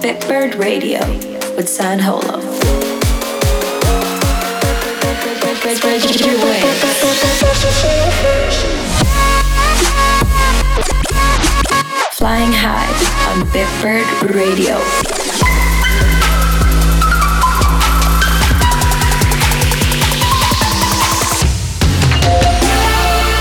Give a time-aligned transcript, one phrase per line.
[0.00, 1.00] Bitbird Radio
[1.56, 2.40] with San Holo.
[12.12, 12.88] Flying high
[13.28, 14.78] on Bitbird Radio.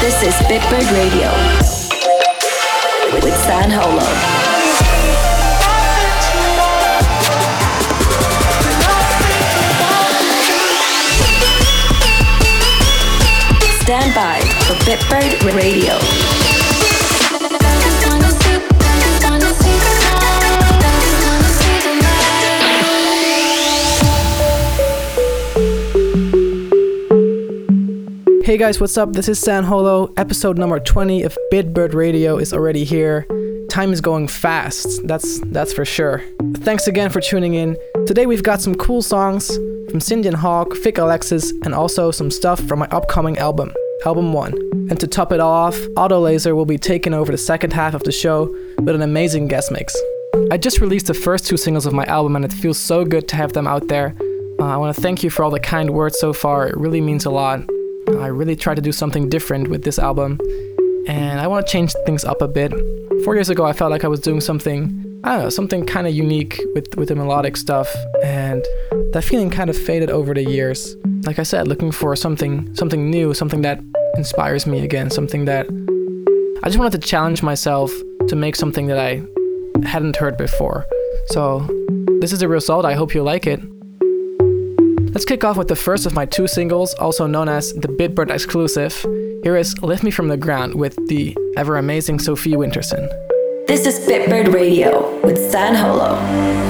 [0.02, 1.32] This is Bitbird Radio
[3.24, 4.39] with San Holo.
[14.10, 15.94] For Bitbird Radio.
[28.44, 29.14] Hey guys, what's up?
[29.14, 30.12] This is San Holo.
[30.18, 33.28] Episode number 20 of Bitbird Radio is already here.
[33.70, 36.24] Time is going fast, that's that's for sure.
[36.56, 37.78] Thanks again for tuning in.
[38.08, 42.60] Today we've got some cool songs from Sinjin Hawk, Vic Alexis, and also some stuff
[42.62, 43.72] from my upcoming album.
[44.06, 44.54] Album 1.
[44.90, 48.12] And to top it off, Autolaser will be taking over the second half of the
[48.12, 48.46] show
[48.78, 49.96] with an amazing guest mix.
[50.52, 53.28] I just released the first two singles of my album and it feels so good
[53.28, 54.16] to have them out there.
[54.60, 57.02] Uh, I want to thank you for all the kind words so far, it really
[57.02, 57.62] means a lot.
[58.08, 60.40] I really tried to do something different with this album
[61.08, 62.72] and I want to change things up a bit.
[63.24, 66.08] Four years ago, I felt like I was doing something, I don't know, something kind
[66.08, 68.64] of unique with, with the melodic stuff, and
[69.12, 70.96] that feeling kind of faded over the years.
[71.26, 73.82] Like I said, looking for something, something new, something that
[74.16, 75.68] inspires me again, something that
[76.64, 77.92] I just wanted to challenge myself
[78.28, 79.22] to make something that I
[79.86, 80.86] hadn't heard before.
[81.28, 81.60] So,
[82.22, 82.86] this is the result.
[82.86, 83.60] I hope you like it.
[85.14, 88.32] Let's kick off with the first of my two singles, also known as the Bitbird
[88.32, 88.94] exclusive.
[89.44, 93.10] Here is Lift Me From the Ground with the ever amazing Sophie Winterson.
[93.70, 96.16] This is Bitbird Radio with San Holo.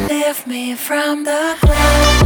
[0.10, 2.20] Lift me from the ground.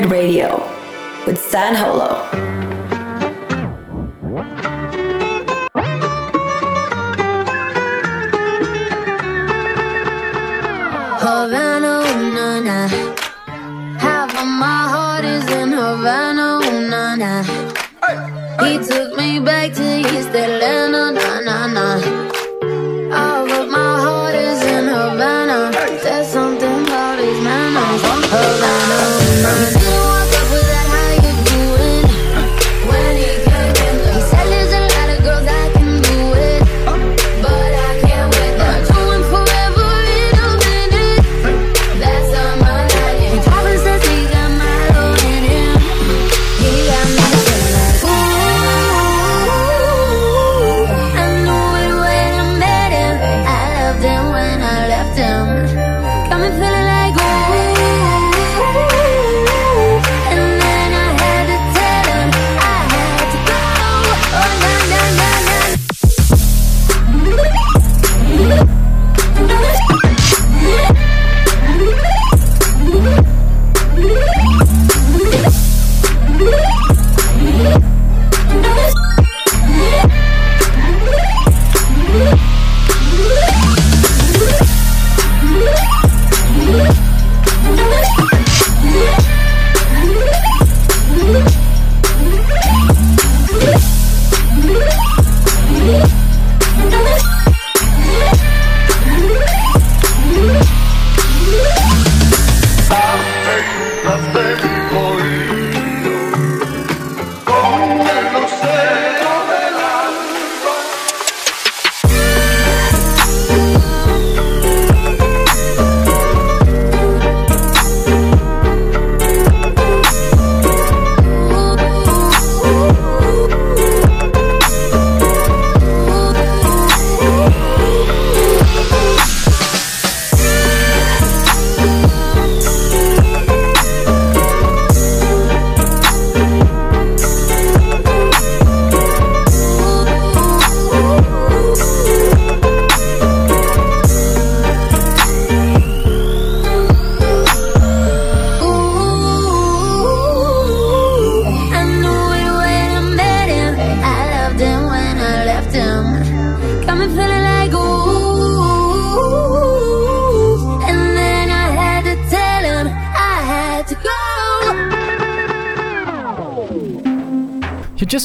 [0.00, 0.56] Radio
[1.26, 2.11] with San Holo.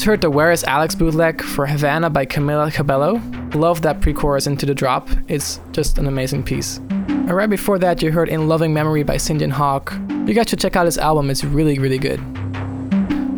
[0.08, 3.20] Heard the Where is Alex bootleg for Havana by Camila Cabello.
[3.52, 6.78] Love that pre chorus into the drop, it's just an amazing piece.
[6.78, 9.92] And right before that, you heard In Loving Memory by Sinjin Hawk.
[10.26, 12.20] You guys should check out his album, it's really, really good.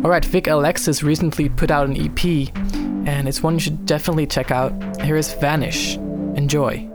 [0.05, 2.55] Alright, Vic Alexis recently put out an EP,
[3.05, 4.71] and it's one you should definitely check out.
[5.01, 5.97] Here is Vanish.
[6.37, 6.90] Enjoy.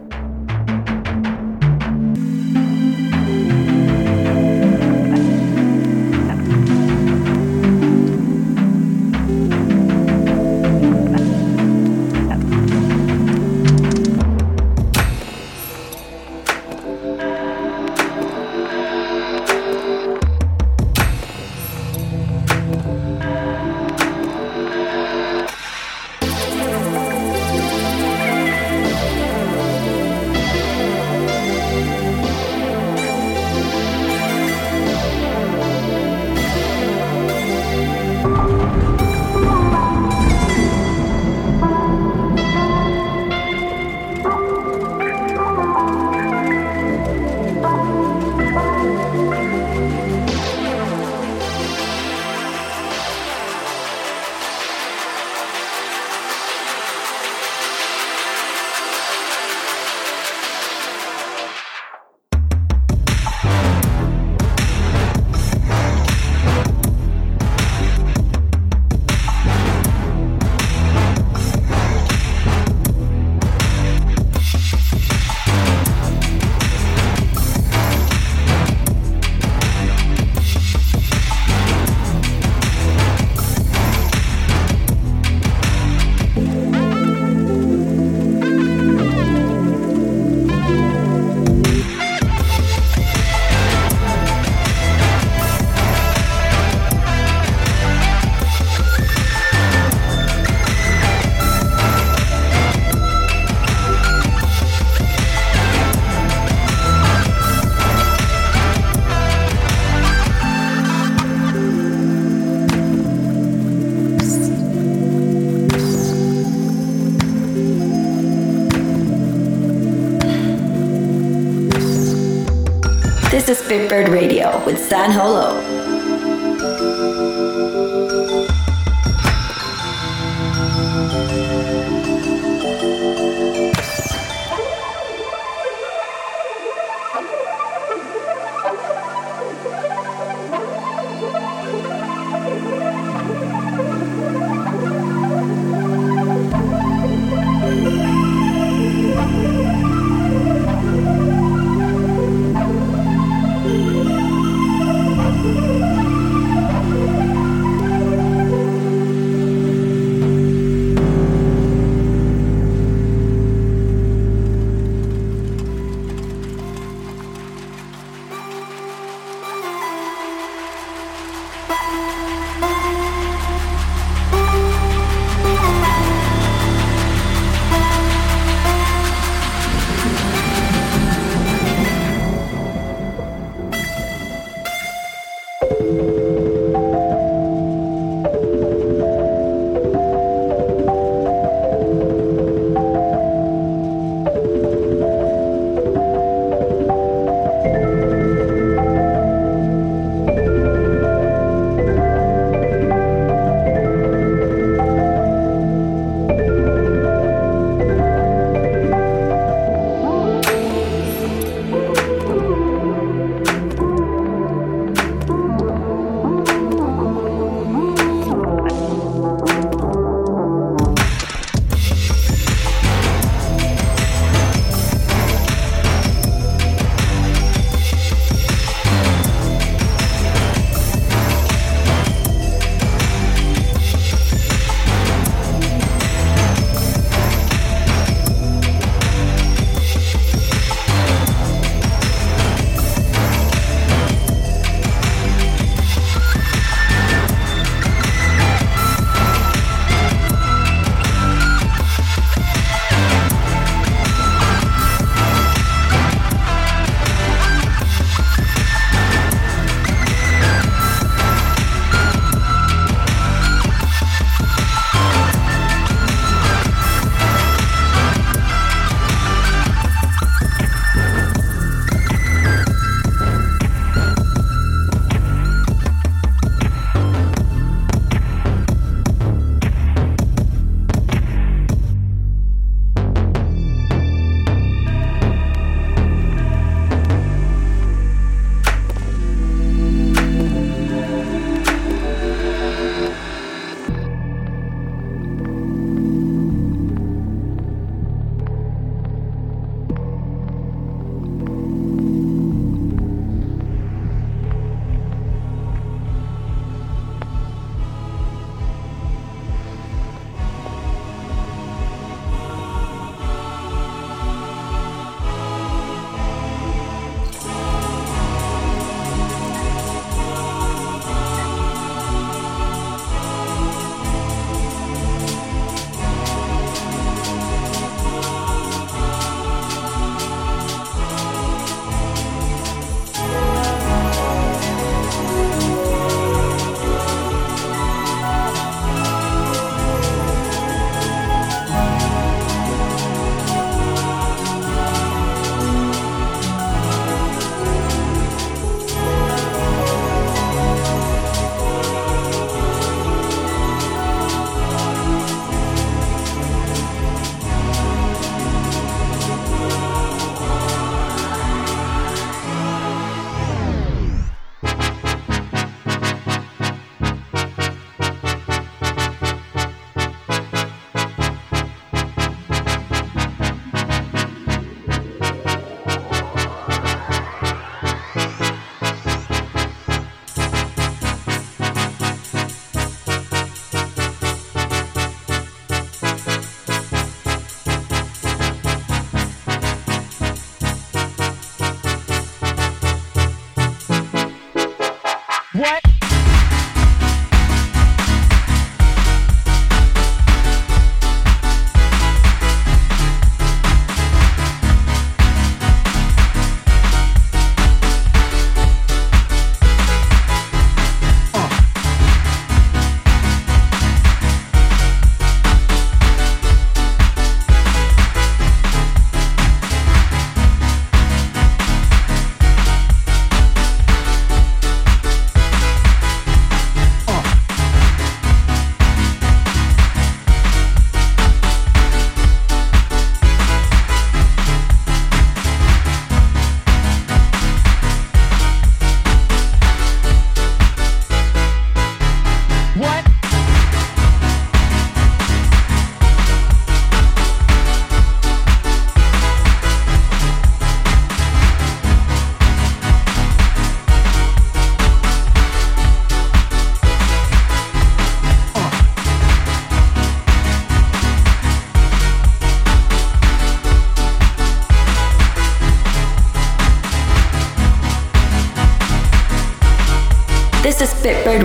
[124.67, 125.46] With San Holo.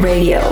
[0.01, 0.50] Radio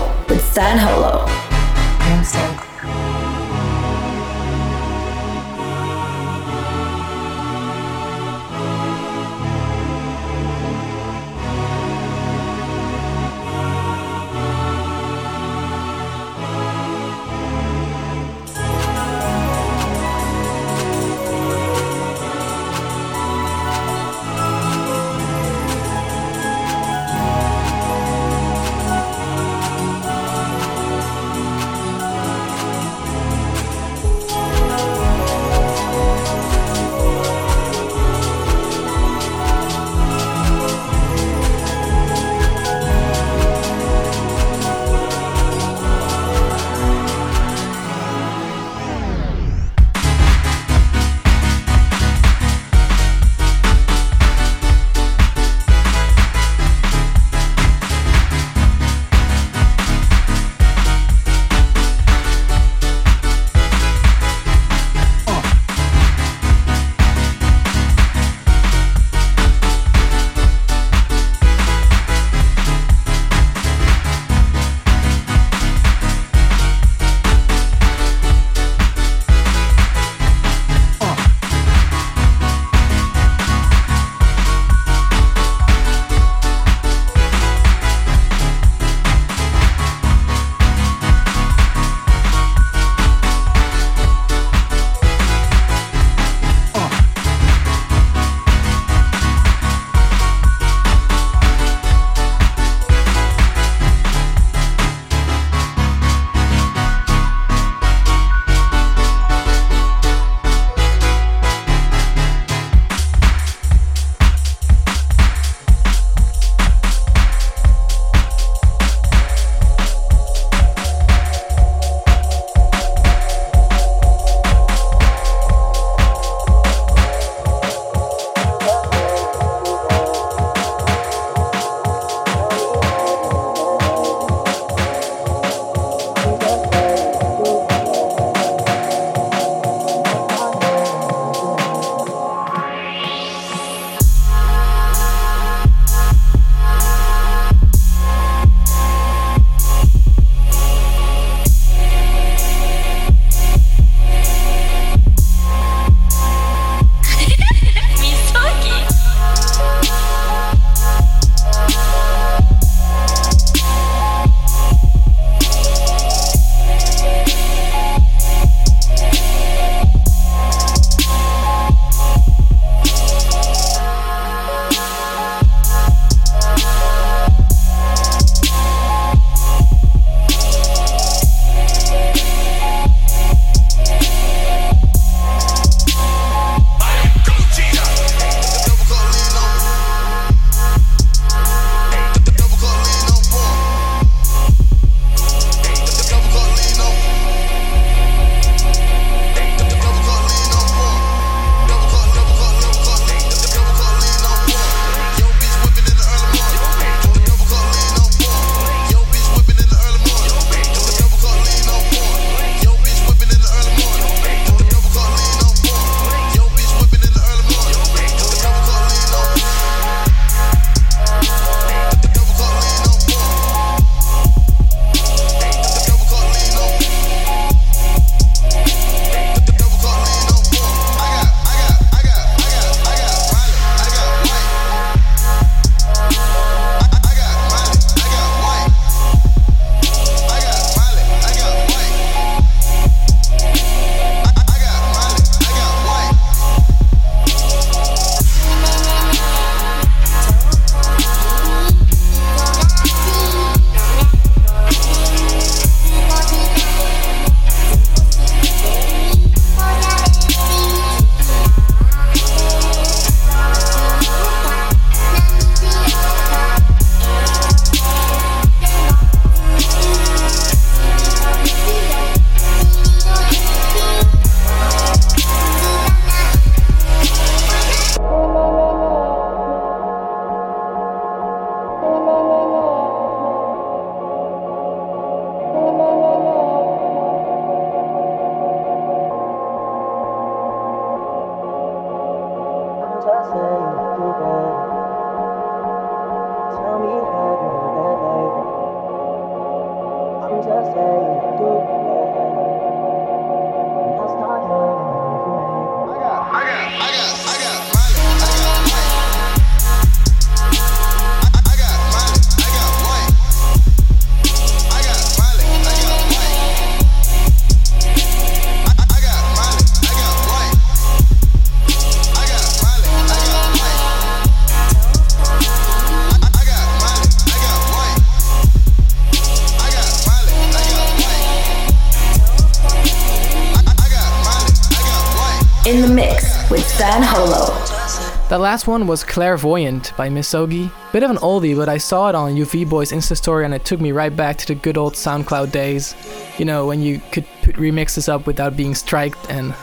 [338.29, 340.71] That last one was Clairvoyant by Misogi.
[340.93, 343.65] Bit of an oldie, but I saw it on UV Boy's Insta story and it
[343.65, 345.95] took me right back to the good old SoundCloud days.
[346.37, 349.55] You know, when you could put remixes up without being striked and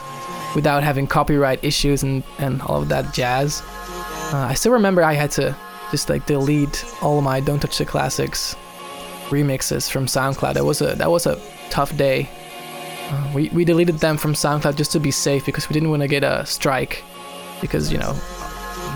[0.56, 3.62] without having copyright issues and, and all of that jazz.
[4.32, 5.54] Uh, I still remember I had to
[5.92, 8.56] just like delete all my Don't Touch the Classics
[9.28, 10.54] remixes from SoundCloud.
[10.54, 12.28] That was a that was a tough day.
[13.10, 16.02] Uh, we we deleted them from SoundCloud just to be safe because we didn't want
[16.02, 17.04] to get a strike
[17.60, 18.18] because you know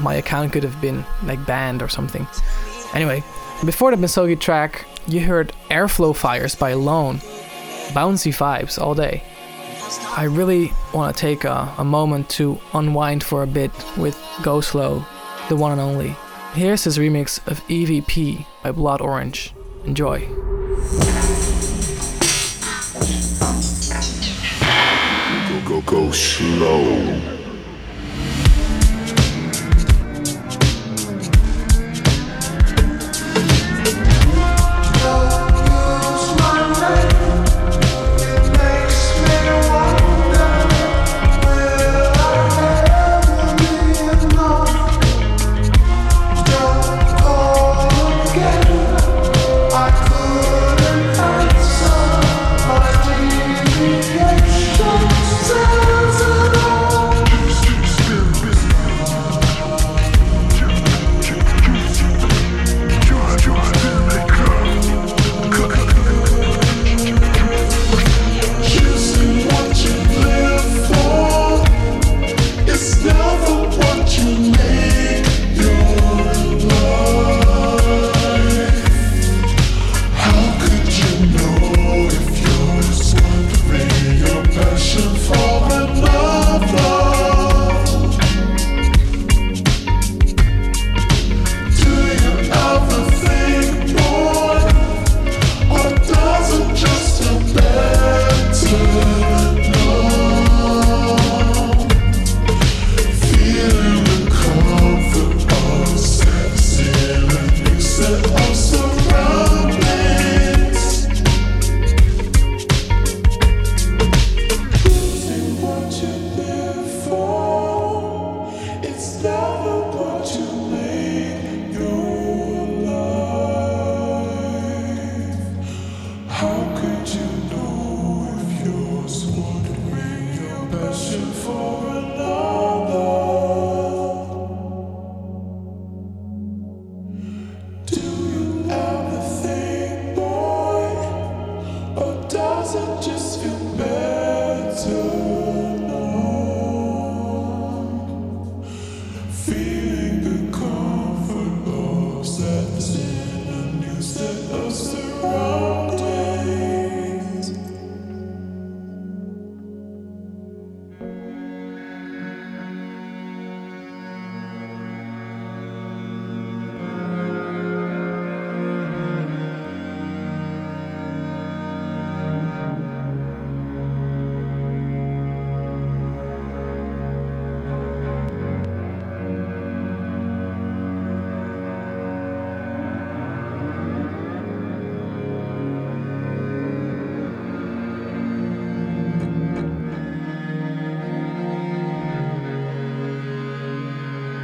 [0.02, 2.26] my account could have been like banned or something.
[2.94, 3.22] Anyway,
[3.64, 7.18] before the Misogi track, you heard Airflow Fires by Alone.
[7.92, 9.22] Bouncy vibes all day.
[10.16, 14.60] I really want to take a, a moment to unwind for a bit with Go
[14.60, 15.04] Slow,
[15.48, 16.16] the one and only.
[16.54, 19.52] Here's his remix of EVP by Blood Orange.
[19.84, 20.20] Enjoy.
[25.48, 27.39] Go, go, go slow.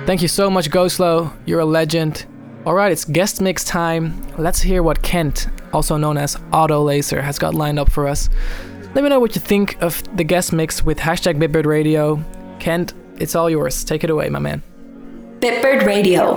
[0.07, 1.33] Thank you so much, Go Slow.
[1.47, 2.27] You're a legend.
[2.65, 4.25] Alright, it's guest mix time.
[4.39, 8.29] Let's hear what Kent, also known as Autolaser, has got lined up for us.
[8.95, 12.23] Let me know what you think of the guest mix with hashtag Bitbird Radio.
[12.61, 13.83] Kent, it's all yours.
[13.83, 14.63] Take it away, my man.
[15.41, 16.35] Bitbird Radio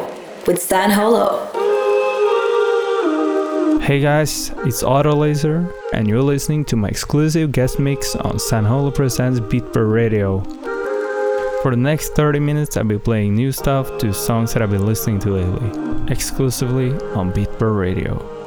[0.47, 1.45] with San Holo.
[3.81, 8.89] Hey guys, it's Autolaser, and you're listening to my exclusive guest mix on San Holo
[8.89, 10.43] Presents Bitbird Radio.
[11.61, 14.85] For the next 30 minutes, I'll be playing new stuff to songs that I've been
[14.85, 18.39] listening to lately, exclusively on Bitbird Radio.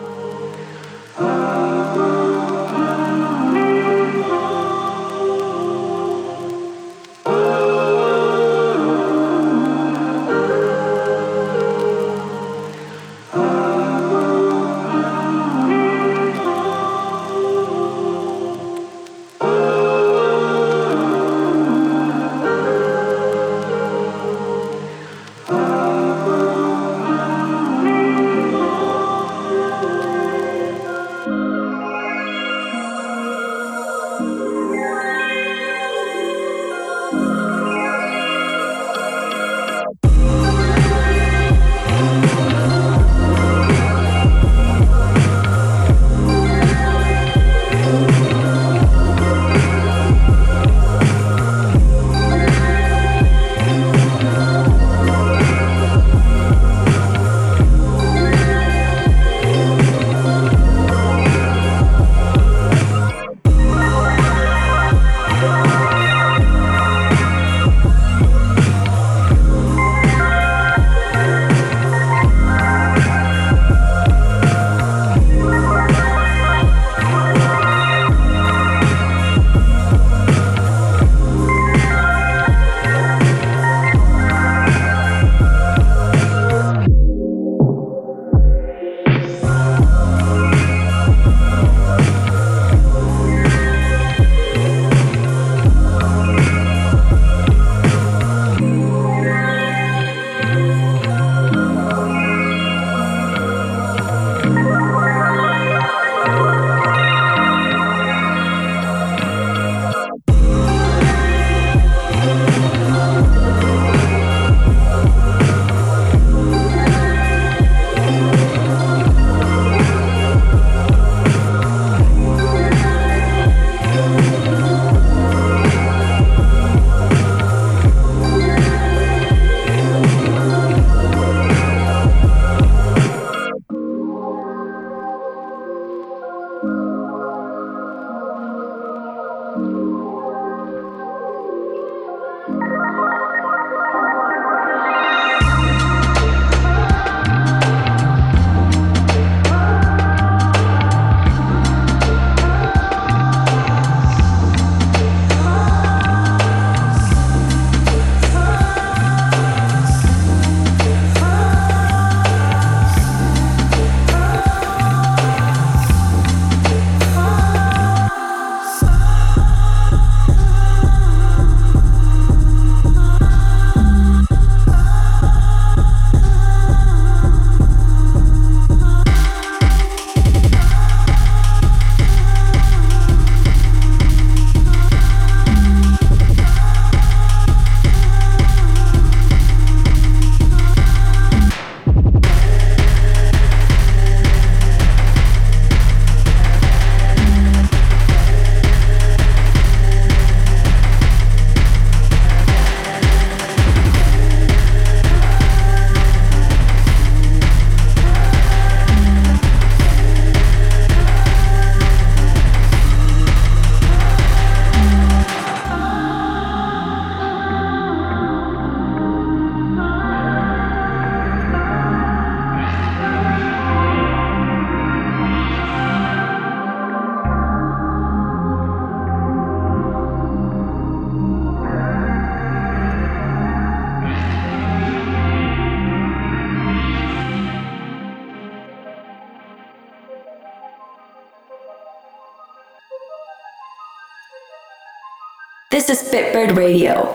[245.84, 247.10] This is Bitbird Radio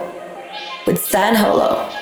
[0.86, 1.97] with San Holo.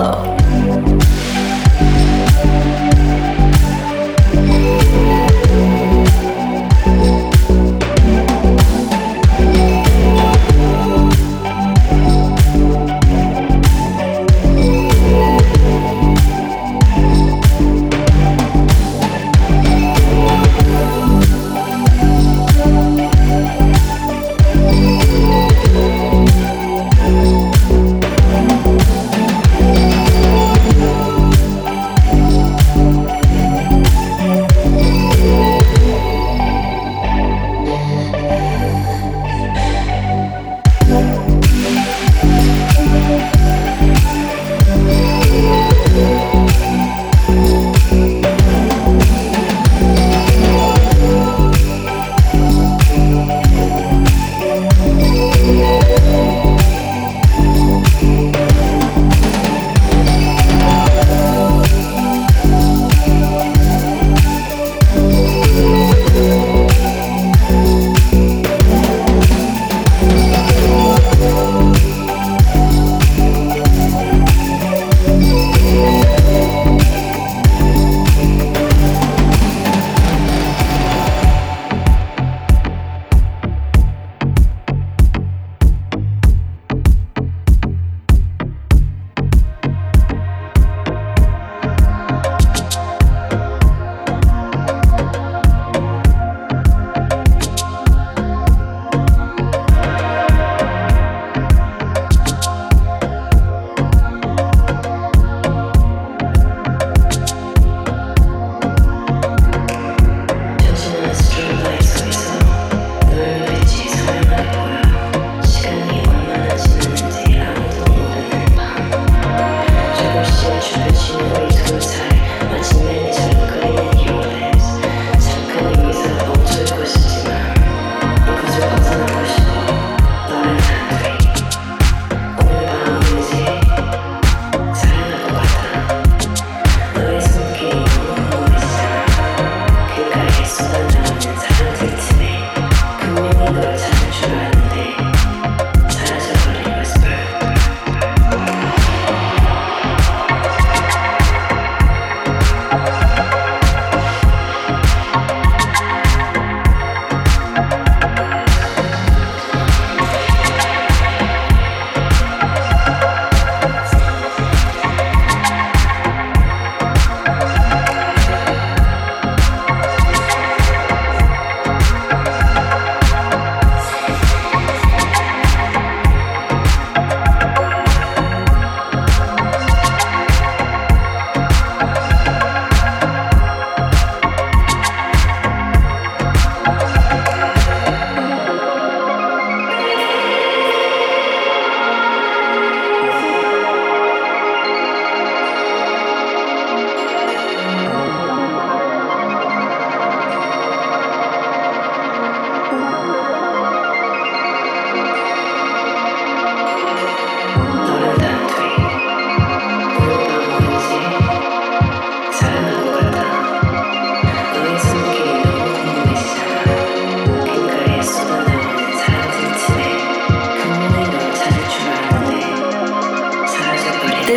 [0.00, 0.89] follow.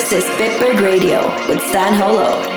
[0.03, 2.52] This is Bitbird Radio with San Holo.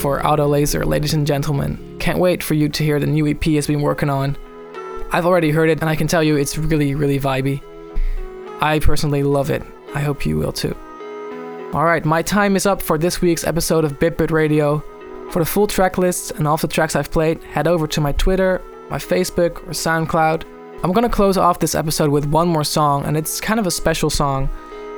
[0.00, 1.98] For Autolaser, ladies and gentlemen.
[1.98, 4.34] Can't wait for you to hear the new EP has been working on.
[5.12, 7.60] I've already heard it, and I can tell you it's really, really vibey.
[8.62, 9.62] I personally love it.
[9.94, 10.74] I hope you will too.
[11.74, 14.82] Alright, my time is up for this week's episode of Bitbird Radio.
[15.32, 18.12] For the full track list and all the tracks I've played, head over to my
[18.12, 20.44] Twitter, my Facebook, or SoundCloud.
[20.82, 23.70] I'm gonna close off this episode with one more song, and it's kind of a
[23.70, 24.48] special song.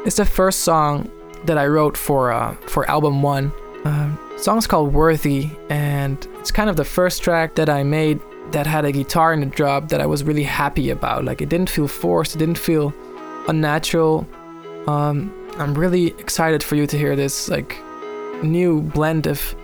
[0.06, 1.10] It's the first song
[1.44, 3.50] that I wrote for uh, for album one.
[3.84, 8.20] Um, song's called Worthy, and it's kind of the first track that I made
[8.50, 11.24] that had a guitar in the drop that I was really happy about.
[11.24, 12.92] Like it didn't feel forced, it didn't feel
[13.48, 14.26] unnatural.
[14.86, 17.76] Um, I'm really excited for you to hear this like
[18.42, 19.54] new blend of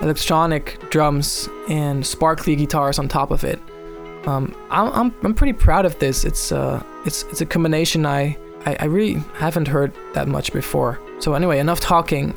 [0.00, 3.60] electronic drums and sparkly guitars on top of it.
[4.26, 6.24] Um, I'm, I'm, I'm pretty proud of this.
[6.24, 10.98] It's uh, it's it's a combination I, I I really haven't heard that much before.
[11.18, 12.34] So anyway, enough talking.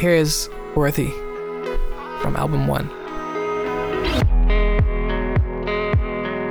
[0.00, 1.25] Here is Worthy
[2.26, 2.90] from album one.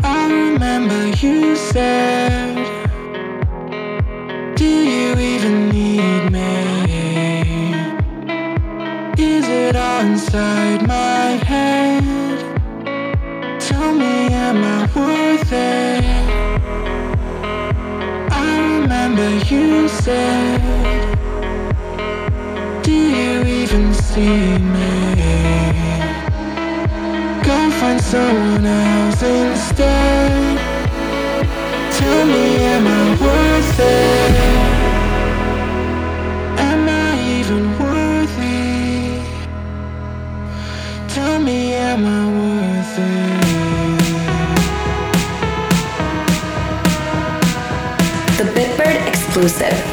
[0.06, 2.56] I remember you said,
[4.56, 7.74] Do you even need me?
[9.18, 12.40] Is it all inside my head?
[13.60, 14.16] Tell me,
[14.48, 16.06] am I worth it?
[18.32, 20.62] I remember you said,
[22.82, 25.15] Do you even see me?
[27.86, 30.58] Find someone else instead.
[31.92, 34.36] Tell me, am I worth it?
[36.70, 39.22] Am I even worthy?
[41.14, 43.44] Tell me, am I worth it?
[48.40, 49.85] The Bitbird exclusive.